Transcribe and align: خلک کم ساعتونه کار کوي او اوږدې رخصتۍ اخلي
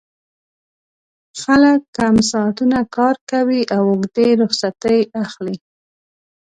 خلک 1.41 1.81
کم 1.97 2.15
ساعتونه 2.31 2.79
کار 2.95 3.15
کوي 3.31 3.61
او 3.75 3.83
اوږدې 3.91 4.27
رخصتۍ 4.41 4.99
اخلي 5.23 5.55